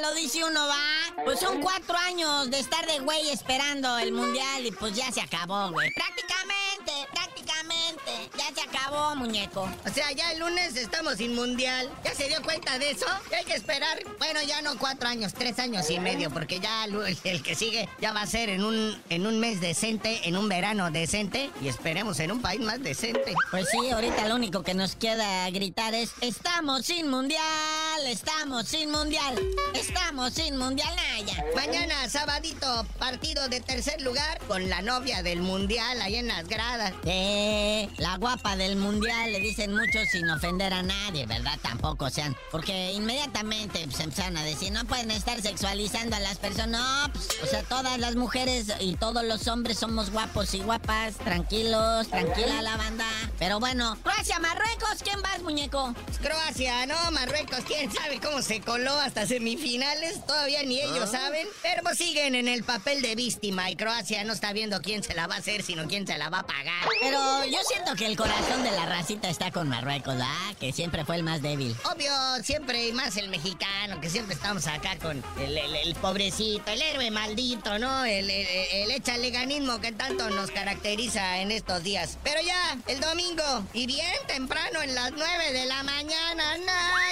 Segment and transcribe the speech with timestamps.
[0.00, 1.24] lo dice uno, va.
[1.24, 5.20] Pues son cuatro años de estar de güey esperando el mundial y pues ya se
[5.20, 5.90] acabó, güey.
[8.84, 9.62] Acabó, muñeco.
[9.62, 11.90] O sea, ya el lunes estamos sin mundial.
[12.04, 13.06] ¿Ya se dio cuenta de eso?
[13.28, 16.84] Que hay que esperar, bueno, ya no cuatro años, tres años y medio, porque ya
[16.84, 16.94] el,
[17.24, 20.48] el que sigue ya va a ser en un, en un mes decente, en un
[20.48, 23.34] verano decente, y esperemos en un país más decente.
[23.50, 27.42] Pues sí, ahorita lo único que nos queda gritar es, estamos sin mundial,
[28.06, 29.34] estamos sin mundial,
[29.74, 31.44] estamos sin mundial, Naya.
[31.56, 36.92] Mañana, sabadito, partido de tercer lugar con la novia del mundial ahí en las gradas.
[37.04, 41.58] Eh, la guapa del mundial, le dicen muchos sin ofender a nadie, ¿verdad?
[41.62, 42.36] Tampoco sean.
[42.50, 46.64] Porque inmediatamente pues, empezaron a decir, no pueden estar sexualizando a las personas.
[46.74, 51.16] No, pues, o sea, todas las mujeres y todos los hombres somos guapos y guapas.
[51.16, 53.06] Tranquilos, tranquila la banda.
[53.38, 55.94] Pero bueno, Croacia, Marruecos, ¿quién vas, muñeco?
[56.22, 61.82] Croacia, no, Marruecos, quién sabe cómo se coló hasta semifinales, todavía ni ellos saben, pero
[61.82, 65.26] pues siguen en el papel de víctima y Croacia no está viendo quién se la
[65.26, 66.88] va a hacer, sino quién se la va a pagar.
[67.00, 70.52] Pero yo siento que el corazón de la racita está con Marruecos, ¿ah?
[70.60, 71.74] Que siempre fue el más débil.
[71.92, 76.70] Obvio, siempre y más el mexicano, que siempre estamos acá con el, el- el pobrecito,
[76.70, 78.04] el héroe maldito, ¿no?
[78.04, 82.18] El, el, el echaleganismo que tanto nos caracteriza en estos días.
[82.22, 87.03] Pero ya, el domingo, y bien temprano, en las 9 de la mañana, Naya.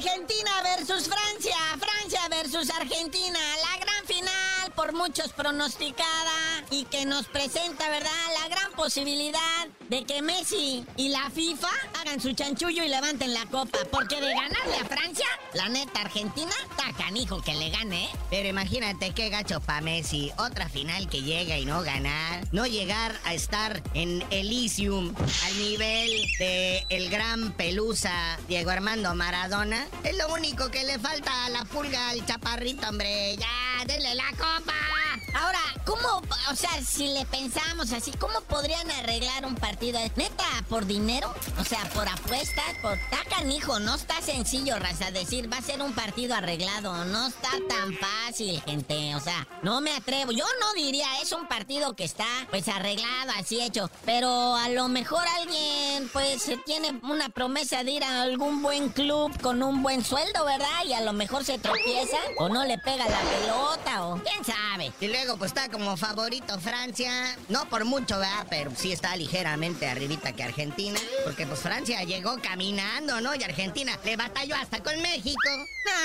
[0.00, 7.26] Argentina versus Francia, Francia versus Argentina, la gran final por muchos pronosticada y que nos
[7.26, 8.10] presenta, ¿verdad?
[8.40, 9.59] La gran posibilidad
[9.90, 11.68] de que Messi y la FIFA
[12.00, 16.52] hagan su chanchullo y levanten la copa, porque de ganarle a Francia, la neta Argentina,
[16.70, 18.08] está canijo que le gane, ¿eh?
[18.30, 20.30] Pero imagínate qué gacho pa' Messi.
[20.38, 22.46] Otra final que llega y no ganar.
[22.52, 25.12] No llegar a estar en Elysium
[25.46, 29.88] al nivel de el gran pelusa Diego Armando Maradona.
[30.04, 33.36] Es lo único que le falta a la pulga al chaparrito, hombre.
[33.36, 34.99] Ya, denle la copa.
[35.34, 39.98] Ahora, ¿cómo, o sea, si le pensamos así, ¿cómo podrían arreglar un partido?
[40.16, 41.34] ¿Neta, por dinero?
[41.58, 42.98] O sea, por apuestas, por...
[42.98, 47.04] Está canijo, no está sencillo, raza, decir, va a ser un partido arreglado.
[47.06, 49.14] No está tan fácil, gente.
[49.14, 50.32] O sea, no me atrevo.
[50.32, 53.90] Yo no diría, es un partido que está, pues, arreglado, así hecho.
[54.04, 58.88] Pero a lo mejor alguien, pues, se tiene una promesa de ir a algún buen
[58.90, 60.84] club con un buen sueldo, ¿verdad?
[60.86, 64.22] Y a lo mejor se tropieza o no le pega la pelota o...
[64.22, 64.92] ¿Quién sabe?
[65.00, 67.36] Y luego pues está como favorito Francia.
[67.48, 68.46] No por mucho, ¿verdad?
[68.48, 70.98] Pero sí está ligeramente arribita que Argentina.
[71.24, 73.34] Porque pues Francia llegó caminando, ¿no?
[73.34, 75.38] Y Argentina le batalló hasta con México.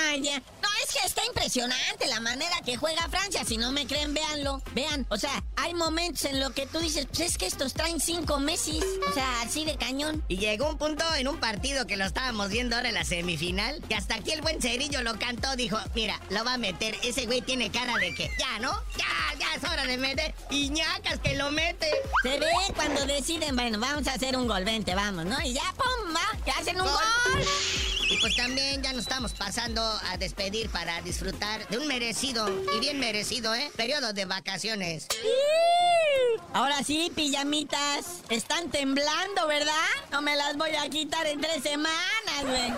[0.08, 0.38] Ay, ya.
[0.38, 3.44] No, es que está impresionante la manera que juega Francia.
[3.44, 4.62] Si no me creen, véanlo.
[4.74, 8.00] Vean, o sea, hay momentos en lo que tú dices, pues es que estos traen
[8.00, 8.80] cinco Messi.
[9.08, 10.24] O sea, así de cañón.
[10.28, 13.82] Y llegó un punto en un partido que lo estábamos viendo ahora en la semifinal.
[13.88, 15.56] Que hasta aquí el buen Cerillo lo cantó.
[15.56, 16.96] Dijo, mira, lo va a meter.
[17.02, 18.70] Ese güey tiene cara de que ya, ¿no?
[18.96, 20.34] Ya, ya es hora de meter.
[20.50, 21.90] Y ñacas que lo mete.
[22.22, 25.40] Se ve cuando deciden, bueno, vamos a hacer un gol, vente, vamos, ¿no?
[25.42, 26.94] Y ya, pum, va, que hacen un Gol.
[26.94, 27.46] gol.
[28.08, 32.80] Y pues también ya nos estamos pasando a despedir para disfrutar de un merecido y
[32.80, 33.70] bien merecido, ¿eh?
[33.76, 35.08] Periodo de vacaciones.
[36.52, 39.72] Ahora sí, pijamitas, están temblando, ¿verdad?
[40.12, 42.72] No me las voy a quitar en tres semanas, güey.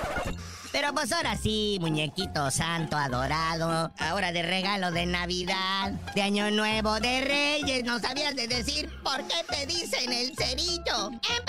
[0.73, 3.91] Pero pues ahora sí, muñequito santo adorado.
[3.99, 7.85] Ahora de regalo de Navidad, de Año Nuevo, de Reyes.
[7.85, 11.11] ¿No sabías de decir por qué te dicen el cerillo?
[11.11, 11.48] Empezando